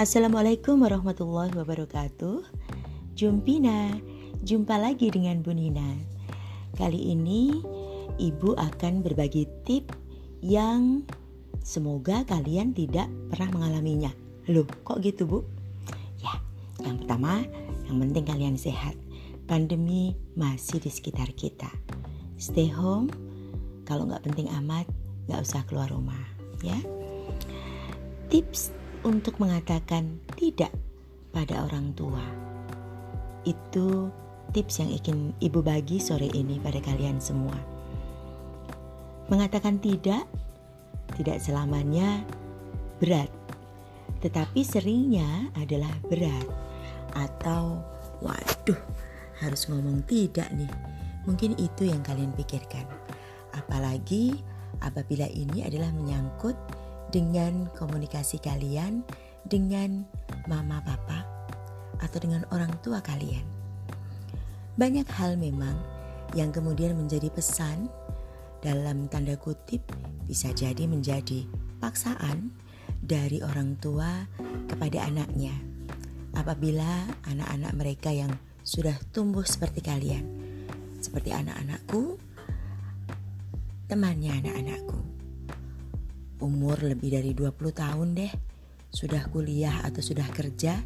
[0.00, 2.48] Assalamualaikum warahmatullahi wabarakatuh.
[3.12, 4.00] Jumpina,
[4.40, 5.92] jumpa lagi dengan Bu Nina.
[6.72, 7.60] Kali ini
[8.16, 9.92] Ibu akan berbagi tip
[10.40, 11.04] yang
[11.60, 14.08] semoga kalian tidak pernah mengalaminya.
[14.48, 15.44] Loh kok gitu Bu?
[16.24, 16.32] Ya,
[16.80, 17.44] yang pertama
[17.84, 18.96] yang penting kalian sehat.
[19.44, 21.68] Pandemi masih di sekitar kita.
[22.40, 23.12] Stay home,
[23.84, 24.88] kalau nggak penting amat
[25.28, 26.24] nggak usah keluar rumah
[26.64, 26.80] ya.
[28.32, 30.72] Tips untuk mengatakan tidak
[31.30, 32.22] pada orang tua.
[33.46, 34.12] Itu
[34.52, 37.56] tips yang ingin ibu bagi sore ini pada kalian semua.
[39.30, 40.26] Mengatakan tidak
[41.14, 42.22] tidak selamanya
[43.02, 43.30] berat
[44.20, 46.44] tetapi seringnya adalah berat
[47.16, 47.80] atau
[48.20, 48.80] waduh
[49.40, 50.68] harus ngomong tidak nih.
[51.24, 52.84] Mungkin itu yang kalian pikirkan.
[53.56, 54.36] Apalagi
[54.84, 56.56] apabila ini adalah menyangkut
[57.10, 59.02] dengan komunikasi kalian
[59.46, 60.06] dengan
[60.46, 61.26] mama papa
[62.00, 63.44] atau dengan orang tua kalian.
[64.78, 65.76] Banyak hal memang
[66.32, 67.90] yang kemudian menjadi pesan
[68.62, 69.82] dalam tanda kutip
[70.24, 71.44] bisa jadi menjadi
[71.82, 72.54] paksaan
[73.02, 74.24] dari orang tua
[74.70, 75.52] kepada anaknya.
[76.30, 78.30] Apabila anak-anak mereka yang
[78.62, 80.22] sudah tumbuh seperti kalian,
[81.02, 82.20] seperti anak-anakku
[83.90, 85.19] temannya anak-anakku.
[86.40, 88.32] Umur lebih dari 20 tahun deh,
[88.88, 90.80] sudah kuliah atau sudah kerja.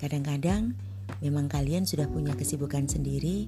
[0.00, 0.72] Kadang-kadang
[1.20, 3.44] memang kalian sudah punya kesibukan sendiri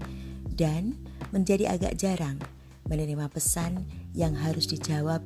[0.52, 0.94] dan
[1.32, 2.36] menjadi agak jarang
[2.84, 5.24] menerima pesan yang harus dijawab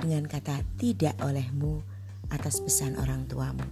[0.00, 1.84] dengan kata tidak olehmu
[2.32, 3.62] atas pesan orang tuamu.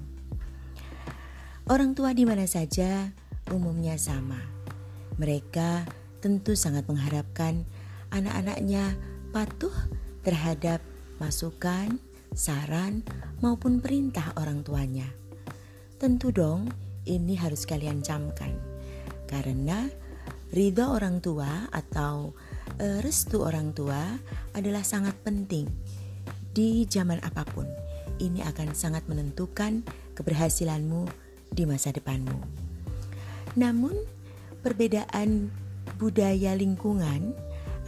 [1.69, 3.13] Orang tua di mana saja
[3.53, 4.41] umumnya sama.
[5.19, 5.85] Mereka
[6.23, 7.67] tentu sangat mengharapkan
[8.15, 8.97] anak-anaknya
[9.35, 9.75] patuh
[10.25, 10.81] terhadap
[11.19, 11.99] masukan,
[12.35, 13.03] saran,
[13.43, 15.07] maupun perintah orang tuanya.
[15.99, 16.71] Tentu dong,
[17.07, 18.55] ini harus kalian camkan.
[19.27, 19.87] Karena
[20.55, 22.33] ridho orang tua atau
[22.79, 24.17] e, restu orang tua
[24.55, 25.69] adalah sangat penting
[26.55, 27.67] di zaman apa pun.
[28.19, 29.87] Ini akan sangat menentukan
[30.19, 31.07] keberhasilanmu
[31.55, 32.35] di masa depanmu.
[33.55, 33.95] Namun,
[34.63, 35.51] perbedaan
[35.99, 37.35] budaya lingkungan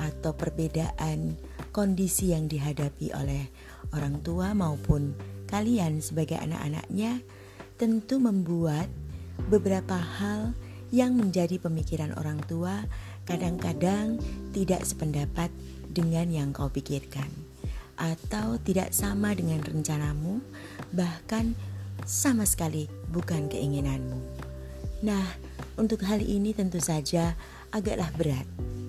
[0.00, 1.36] atau perbedaan
[1.70, 3.50] kondisi yang dihadapi oleh
[3.94, 5.14] orang tua maupun
[5.50, 7.22] kalian sebagai anak-anaknya
[7.78, 8.86] tentu membuat
[9.48, 10.54] beberapa hal
[10.90, 12.84] yang menjadi pemikiran orang tua
[13.24, 14.18] kadang-kadang
[14.50, 15.48] tidak sependapat
[15.90, 17.30] dengan yang kau pikirkan
[17.98, 20.42] atau tidak sama dengan rencanamu
[20.90, 21.54] bahkan
[22.08, 24.18] sama sekali bukan keinginanmu.
[25.04, 25.26] Nah,
[25.76, 27.36] untuk hal ini tentu saja
[27.70, 28.46] agaklah berat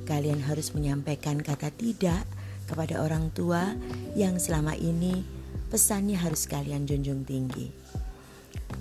[0.10, 2.26] kalian harus menyampaikan kata tidak
[2.68, 3.74] kepada orang tua
[4.14, 5.24] yang selama ini
[5.72, 7.72] pesannya harus kalian junjung tinggi.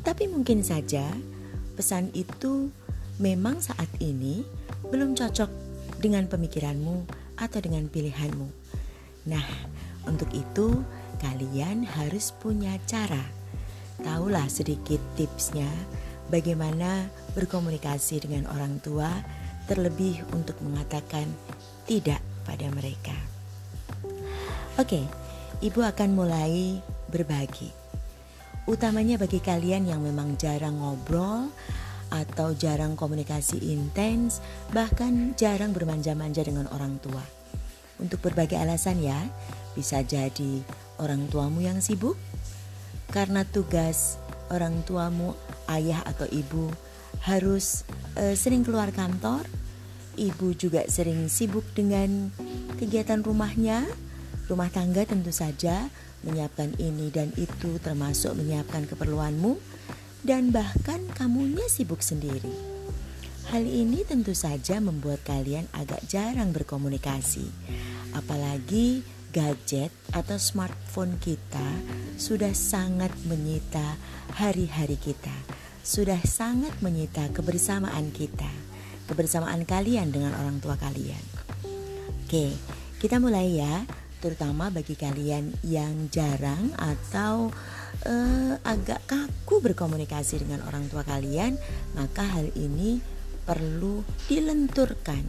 [0.03, 1.07] Tapi mungkin saja
[1.79, 2.71] pesan itu
[3.21, 4.43] memang saat ini
[4.89, 5.51] belum cocok
[6.01, 7.05] dengan pemikiranmu
[7.37, 8.49] atau dengan pilihanmu.
[9.29, 9.47] Nah,
[10.09, 10.81] untuk itu
[11.21, 13.21] kalian harus punya cara.
[14.01, 15.69] Tahulah sedikit tipsnya
[16.33, 17.05] bagaimana
[17.37, 19.13] berkomunikasi dengan orang tua
[19.69, 21.29] terlebih untuk mengatakan
[21.85, 22.19] tidak
[22.49, 23.40] pada mereka.
[24.81, 25.05] Oke,
[25.61, 26.81] ibu akan mulai
[27.13, 27.69] berbagi.
[28.65, 31.53] Utamanya bagi kalian yang memang jarang ngobrol
[32.09, 34.41] atau jarang komunikasi intens,
[34.73, 37.21] bahkan jarang bermanja-manja dengan orang tua.
[38.01, 39.21] Untuk berbagai alasan ya,
[39.77, 40.65] bisa jadi
[40.97, 42.17] orang tuamu yang sibuk
[43.13, 44.17] karena tugas
[44.49, 45.37] orang tuamu,
[45.69, 46.73] ayah atau ibu
[47.29, 47.85] harus
[48.17, 49.45] uh, sering keluar kantor
[50.21, 52.35] Ibu juga sering sibuk dengan
[52.77, 53.87] kegiatan rumahnya,
[54.51, 55.87] rumah tangga tentu saja,
[56.27, 59.57] menyiapkan ini dan itu termasuk menyiapkan keperluanmu
[60.27, 62.51] dan bahkan kamunya sibuk sendiri.
[63.55, 67.47] Hal ini tentu saja membuat kalian agak jarang berkomunikasi.
[68.15, 71.67] Apalagi gadget atau smartphone kita
[72.19, 73.95] sudah sangat menyita
[74.35, 75.35] hari-hari kita.
[75.81, 78.51] Sudah sangat menyita kebersamaan kita
[79.11, 81.19] kebersamaan kalian dengan orang tua kalian.
[82.23, 82.55] Oke,
[83.03, 83.83] kita mulai ya,
[84.21, 87.49] terutama bagi kalian yang jarang atau
[88.05, 91.57] uh, agak kaku berkomunikasi dengan orang tua kalian,
[91.97, 93.01] maka hal ini
[93.49, 95.25] perlu dilenturkan,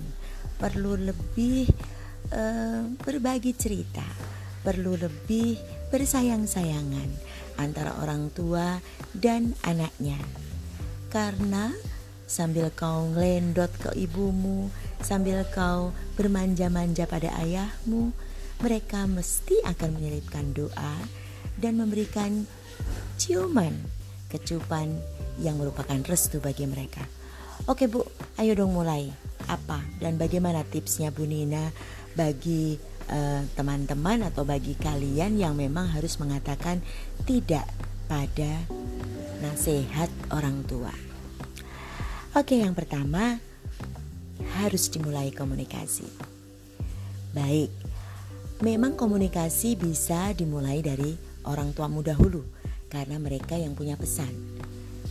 [0.60, 1.72] perlu lebih
[2.36, 4.06] uh, berbagi cerita,
[4.62, 5.58] perlu lebih
[5.90, 7.10] bersayang-sayangan
[7.58, 8.80] antara orang tua
[9.16, 10.20] dan anaknya.
[11.12, 11.72] Karena
[12.32, 14.72] sambil kau ngelendot ke ibumu,
[15.04, 18.16] sambil kau bermanja-manja pada ayahmu,
[18.62, 20.96] mereka mesti akan menyelipkan doa
[21.58, 22.46] dan memberikan
[23.18, 23.74] ciuman
[24.30, 25.02] kecupan
[25.42, 27.02] yang merupakan restu bagi mereka.
[27.70, 28.02] Oke Bu,
[28.42, 29.10] ayo dong mulai.
[29.50, 31.74] Apa dan bagaimana tipsnya Bu Nina
[32.14, 32.78] bagi
[33.10, 36.80] eh, teman-teman uh, atau bagi kalian yang memang harus mengatakan
[37.26, 37.66] tidak
[38.06, 38.62] pada
[39.42, 40.94] nasihat orang tua?
[42.38, 43.42] Oke, yang pertama
[44.62, 46.08] harus dimulai komunikasi.
[47.36, 47.72] Baik,
[48.62, 51.18] memang komunikasi bisa dimulai dari
[51.50, 52.46] orang tuamu dahulu
[52.94, 54.30] karena mereka yang punya pesan.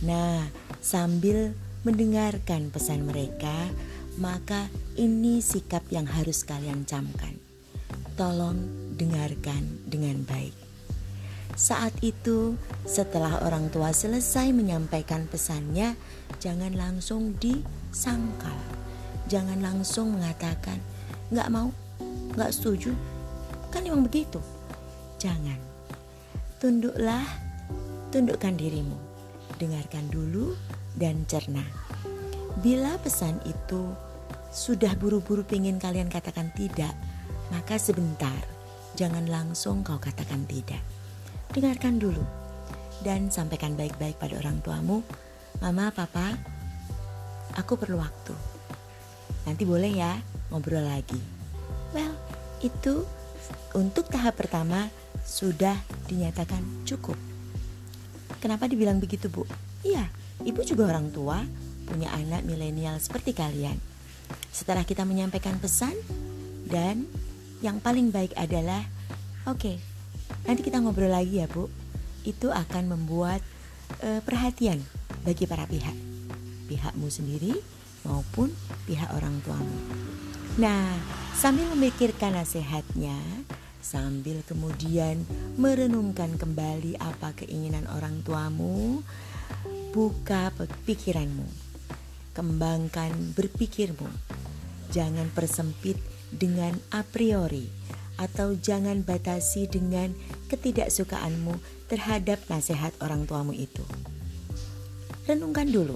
[0.07, 0.47] Nah,
[0.79, 1.51] sambil
[1.83, 3.67] mendengarkan pesan mereka,
[4.17, 7.35] maka ini sikap yang harus kalian camkan.
[8.15, 8.57] Tolong
[8.95, 10.55] dengarkan dengan baik.
[11.59, 12.55] Saat itu,
[12.87, 15.99] setelah orang tua selesai menyampaikan pesannya,
[16.39, 18.55] jangan langsung disangkal.
[19.27, 20.79] Jangan langsung mengatakan,
[21.29, 21.75] nggak mau,
[22.39, 22.95] nggak setuju.
[23.71, 24.37] Kan emang begitu.
[25.17, 25.57] Jangan.
[26.59, 27.25] Tunduklah,
[28.11, 28.99] tundukkan dirimu.
[29.57, 30.53] Dengarkan dulu
[30.99, 31.63] dan cerna.
[32.59, 33.95] Bila pesan itu
[34.51, 36.91] sudah buru-buru ingin kalian katakan tidak,
[37.47, 38.35] maka sebentar,
[38.99, 40.83] jangan langsung kau katakan tidak.
[41.55, 42.23] Dengarkan dulu
[43.01, 44.99] dan sampaikan baik-baik pada orang tuamu,
[45.63, 46.35] Mama, Papa,
[47.55, 48.35] aku perlu waktu.
[49.47, 50.19] Nanti boleh ya
[50.51, 51.19] ngobrol lagi.
[51.95, 52.13] Well,
[52.59, 53.07] itu
[53.77, 54.87] untuk tahap pertama
[55.23, 55.77] sudah
[56.09, 57.17] dinyatakan cukup.
[58.41, 59.45] Kenapa dibilang begitu, Bu?
[59.85, 60.09] Iya,
[60.41, 61.45] ibu juga orang tua,
[61.85, 63.77] punya anak milenial seperti kalian.
[64.49, 65.93] Setelah kita menyampaikan pesan
[66.67, 67.05] dan
[67.61, 68.81] yang paling baik adalah
[69.45, 69.75] oke, okay,
[70.45, 71.67] Nanti kita ngobrol lagi ya Bu.
[72.21, 73.41] Itu akan membuat
[74.01, 74.81] uh, perhatian
[75.25, 75.93] bagi para pihak.
[76.69, 77.57] Pihakmu sendiri
[78.07, 78.53] maupun
[78.87, 79.77] pihak orang tuamu.
[80.59, 80.99] Nah,
[81.31, 83.15] sambil memikirkan nasihatnya,
[83.79, 85.23] sambil kemudian
[85.55, 88.99] merenungkan kembali apa keinginan orang tuamu,
[89.95, 90.51] buka
[90.83, 91.47] pikiranmu,
[92.35, 94.11] kembangkan berpikirmu.
[94.91, 95.95] Jangan persempit
[96.35, 97.71] dengan a priori
[98.19, 100.11] atau jangan batasi dengan
[100.51, 101.55] ketidaksukaanmu
[101.87, 103.87] terhadap nasihat orang tuamu itu.
[105.23, 105.95] Renungkan dulu.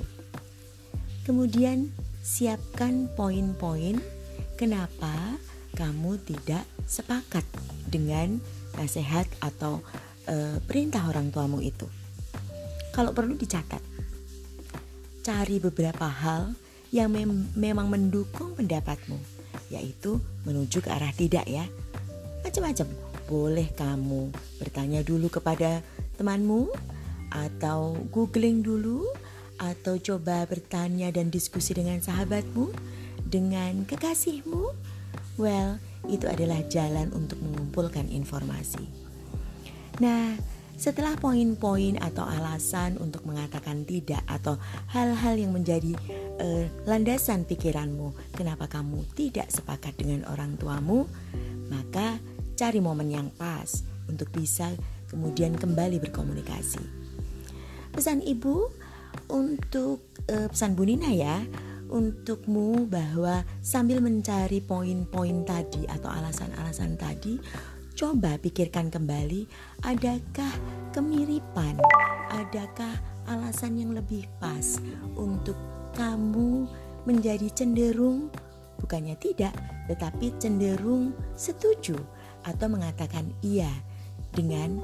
[1.27, 1.91] Kemudian
[2.23, 4.14] siapkan poin-poin
[4.55, 5.39] kenapa
[5.75, 7.43] kamu tidak sepakat
[7.87, 8.39] dengan
[8.79, 9.83] nasihat atau
[10.27, 11.87] e, perintah orang tuamu itu.
[12.95, 13.83] Kalau perlu dicatat.
[15.25, 16.53] Cari beberapa hal
[16.93, 19.17] yang mem memang mendukung pendapatmu,
[19.73, 21.65] yaitu menuju ke arah tidak ya
[22.45, 22.87] macam-macam.
[23.25, 24.29] Boleh kamu
[24.61, 25.81] bertanya dulu kepada
[26.15, 26.69] temanmu
[27.33, 29.03] atau googling dulu
[29.57, 32.69] atau coba bertanya dan diskusi dengan sahabatmu,
[33.35, 34.71] dengan kekasihmu.
[35.35, 38.87] Well, itu adalah jalan untuk mengumpulkan informasi.
[39.99, 40.39] Nah,
[40.75, 44.55] setelah poin-poin atau alasan untuk mengatakan tidak atau
[44.91, 45.95] hal-hal yang menjadi
[46.39, 51.07] uh, landasan pikiranmu, kenapa kamu tidak sepakat dengan orang tuamu,
[51.67, 52.19] maka
[52.55, 54.71] cari momen yang pas untuk bisa
[55.11, 56.83] kemudian kembali berkomunikasi.
[57.91, 58.67] Pesan ibu
[59.31, 61.39] untuk uh, pesan Bu Nina ya,
[61.89, 67.37] untukmu bahwa sambil mencari poin-poin tadi atau alasan-alasan tadi,
[67.95, 69.47] coba pikirkan kembali
[69.85, 70.51] adakah
[70.91, 71.79] kemiripan,
[72.31, 72.93] adakah
[73.29, 74.77] alasan yang lebih pas
[75.15, 75.55] untuk
[75.95, 76.67] kamu
[77.07, 78.29] menjadi cenderung
[78.81, 79.55] bukannya tidak,
[79.87, 81.95] tetapi cenderung setuju
[82.45, 83.71] atau mengatakan iya
[84.35, 84.77] dengan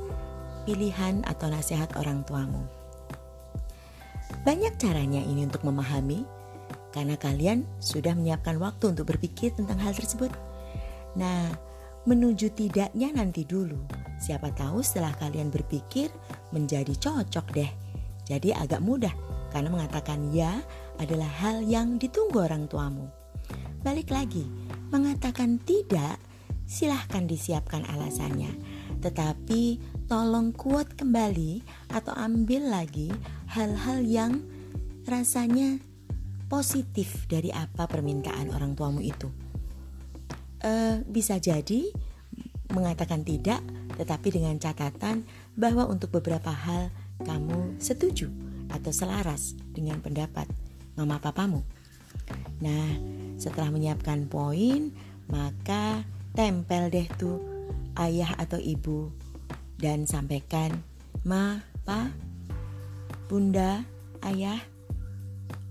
[0.63, 2.63] pilihan atau nasihat orang tuamu.
[4.41, 6.25] Banyak caranya ini untuk memahami,
[6.91, 10.31] karena kalian sudah menyiapkan waktu untuk berpikir tentang hal tersebut.
[11.15, 11.51] Nah,
[12.05, 13.79] menuju tidaknya nanti dulu.
[14.21, 16.11] Siapa tahu setelah kalian berpikir
[16.53, 17.71] menjadi cocok deh.
[18.27, 19.11] Jadi agak mudah
[19.49, 20.61] karena mengatakan ya
[21.01, 23.09] adalah hal yang ditunggu orang tuamu.
[23.81, 24.45] Balik lagi,
[24.93, 26.21] mengatakan tidak
[26.69, 28.53] silahkan disiapkan alasannya.
[29.01, 33.09] Tetapi tolong kuat kembali atau ambil lagi
[33.49, 34.45] hal-hal yang
[35.09, 35.81] rasanya
[36.51, 39.31] positif dari apa permintaan orang tuamu itu.
[40.59, 41.87] Uh, bisa jadi
[42.75, 43.63] mengatakan tidak,
[43.95, 45.23] tetapi dengan catatan
[45.55, 46.91] bahwa untuk beberapa hal
[47.23, 48.27] kamu setuju
[48.67, 50.45] atau selaras dengan pendapat
[50.99, 51.63] mama papamu.
[52.59, 52.87] Nah,
[53.39, 54.91] setelah menyiapkan poin,
[55.31, 56.03] maka
[56.35, 57.39] tempel deh tuh
[57.99, 59.11] ayah atau ibu
[59.79, 60.83] dan sampaikan
[61.27, 62.11] ma pa
[63.27, 63.83] bunda
[64.27, 64.59] ayah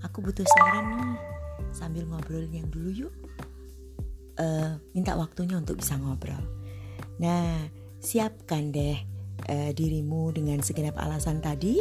[0.05, 1.17] aku butuh saran nih.
[1.71, 3.15] Sambil ngobrol yang dulu yuk.
[4.41, 6.41] Uh, minta waktunya untuk bisa ngobrol.
[7.21, 7.69] Nah
[8.01, 8.97] siapkan deh
[9.53, 11.79] uh, dirimu dengan segenap alasan tadi,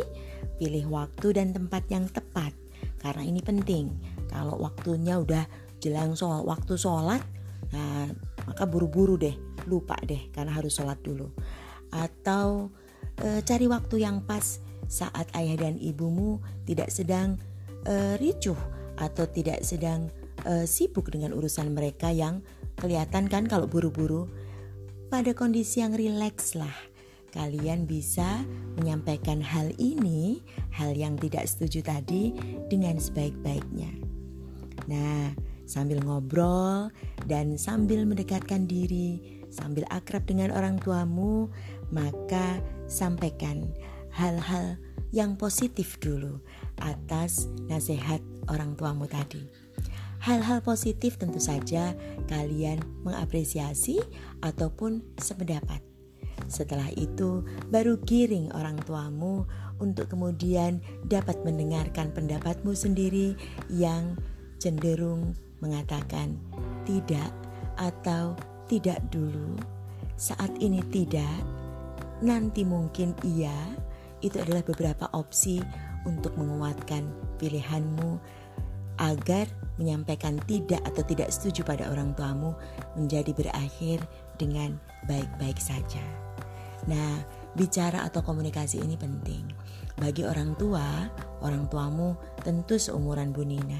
[0.59, 2.51] pilih waktu dan tempat yang tepat.
[2.99, 3.95] Karena ini penting.
[4.27, 5.47] Kalau waktunya udah
[5.79, 7.23] jelang soal waktu sholat,
[7.71, 8.11] nah
[8.45, 9.33] maka buru-buru deh,
[9.65, 11.31] lupa deh karena harus sholat dulu.
[11.89, 12.69] Atau
[13.23, 14.59] uh, cari waktu yang pas
[14.89, 17.37] saat ayah dan ibumu tidak sedang
[17.87, 18.57] uh, ricuh
[18.99, 20.11] atau tidak sedang
[20.43, 22.43] uh, sibuk dengan urusan mereka yang
[22.75, 24.27] kelihatan kan kalau buru-buru
[25.07, 26.73] pada kondisi yang rileks lah
[27.29, 28.41] kalian bisa
[28.77, 30.41] menyampaikan hal ini,
[30.73, 32.33] hal yang tidak setuju tadi
[32.67, 33.93] dengan sebaik-baiknya.
[34.89, 35.37] Nah,
[35.69, 36.89] sambil ngobrol
[37.29, 41.53] dan sambil mendekatkan diri, sambil akrab dengan orang tuamu,
[41.93, 42.57] maka
[42.89, 43.69] sampaikan
[44.09, 46.41] hal-hal yang positif dulu
[46.81, 49.45] atas nasihat orang tuamu tadi.
[50.19, 51.95] Hal-hal positif tentu saja
[52.27, 54.03] kalian mengapresiasi
[54.43, 55.79] ataupun sependapat.
[56.51, 59.47] Setelah itu, baru giring orang tuamu
[59.79, 63.37] untuk kemudian dapat mendengarkan pendapatmu sendiri
[63.71, 64.19] yang
[64.59, 66.35] cenderung mengatakan
[66.83, 67.31] tidak
[67.79, 68.35] atau
[68.67, 69.55] tidak dulu,
[70.19, 71.39] saat ini tidak,
[72.19, 73.55] nanti mungkin iya.
[74.19, 75.63] Itu adalah beberapa opsi
[76.03, 77.07] untuk menguatkan
[77.39, 78.19] pilihanmu
[78.99, 79.47] agar
[79.79, 82.51] menyampaikan tidak atau tidak setuju pada orang tuamu
[82.99, 84.03] menjadi berakhir
[84.35, 84.75] dengan
[85.07, 86.03] baik-baik saja.
[86.87, 87.23] Nah,
[87.55, 89.47] bicara atau komunikasi ini penting.
[89.99, 91.07] Bagi orang tua,
[91.43, 93.79] orang tuamu tentu seumuran Bu Nina.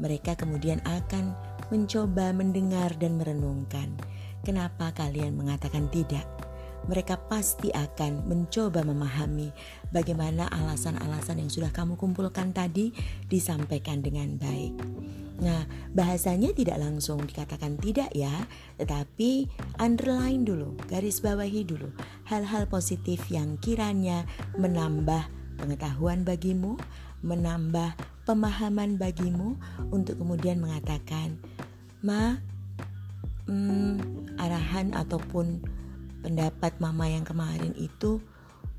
[0.00, 1.36] Mereka kemudian akan
[1.68, 3.96] mencoba mendengar dan merenungkan
[4.40, 6.24] kenapa kalian mengatakan tidak
[6.88, 9.52] mereka pasti akan mencoba memahami
[9.92, 12.94] bagaimana alasan-alasan yang sudah kamu kumpulkan tadi
[13.28, 14.74] disampaikan dengan baik.
[15.40, 15.64] Nah,
[15.96, 18.32] bahasanya tidak langsung dikatakan tidak ya,
[18.76, 19.48] tetapi
[19.80, 21.88] underline dulu, garis bawahi dulu
[22.28, 24.28] hal-hal positif yang kiranya
[24.60, 25.24] menambah
[25.56, 26.76] pengetahuan bagimu,
[27.24, 27.96] menambah
[28.28, 29.56] pemahaman bagimu
[29.88, 31.40] untuk kemudian mengatakan,
[32.04, 32.36] "Ma,
[33.48, 35.64] hmm, arahan ataupun
[36.20, 38.20] pendapat mama yang kemarin itu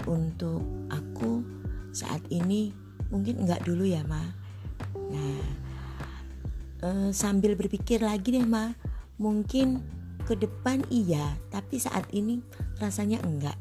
[0.06, 1.46] untuk aku
[1.92, 2.74] saat ini
[3.12, 4.24] mungkin enggak dulu ya ma.
[5.12, 5.44] Nah
[6.82, 8.74] eh, sambil berpikir lagi deh ma.
[9.22, 9.82] Mungkin
[10.26, 12.42] ke depan iya tapi saat ini
[12.82, 13.58] rasanya enggak.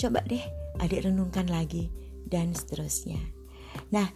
[0.00, 0.40] Coba deh
[0.80, 1.92] adik renungkan lagi
[2.28, 3.20] dan seterusnya.
[3.92, 4.08] Nah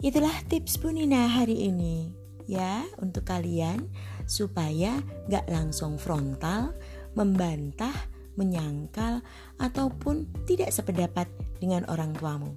[0.00, 2.12] itulah tips Bu Nina hari ini
[2.46, 3.90] ya untuk kalian
[4.24, 6.74] supaya nggak langsung frontal
[7.18, 7.94] membantah
[8.36, 9.24] menyangkal,
[9.58, 11.28] ataupun tidak sependapat
[11.58, 12.52] dengan orang tuamu.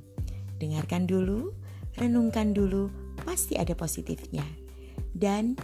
[0.59, 1.55] Dengarkan dulu,
[1.95, 2.91] renungkan dulu,
[3.23, 4.43] pasti ada positifnya.
[5.15, 5.55] Dan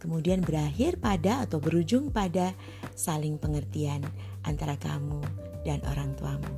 [0.00, 2.52] kemudian berakhir pada atau berujung pada
[2.92, 4.04] saling pengertian
[4.44, 5.20] antara kamu
[5.64, 6.52] dan orang tuamu.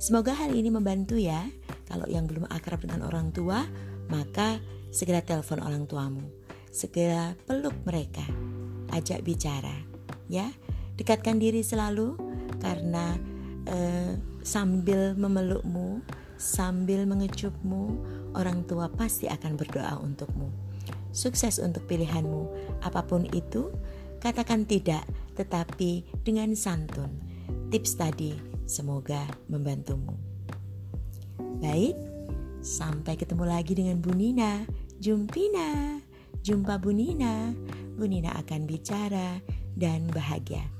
[0.00, 1.44] Semoga hal ini membantu ya.
[1.86, 3.66] Kalau yang belum akrab dengan orang tua,
[4.08, 4.58] maka
[4.90, 6.24] segera telepon orang tuamu.
[6.70, 8.22] Segera peluk mereka.
[8.90, 9.74] Ajak bicara,
[10.26, 10.50] ya.
[11.00, 12.12] Dekatkan diri selalu
[12.60, 13.16] karena
[13.64, 16.04] eh, sambil memelukmu,
[16.36, 17.96] sambil mengecupmu,
[18.36, 20.52] orang tua pasti akan berdoa untukmu.
[21.08, 22.52] Sukses untuk pilihanmu,
[22.84, 23.72] apa pun itu,
[24.20, 25.08] katakan tidak,
[25.40, 27.16] tetapi dengan santun.
[27.72, 28.36] Tips tadi
[28.68, 30.20] semoga membantumu.
[31.64, 31.96] Baik,
[32.60, 34.68] sampai ketemu lagi dengan Bu Nina.
[35.00, 35.96] Jumpina,
[36.44, 37.56] jumpa Bu Nina.
[37.96, 39.40] Bu Nina akan bicara
[39.72, 40.79] dan bahagia.